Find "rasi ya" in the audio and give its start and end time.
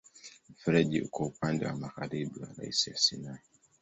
2.57-2.97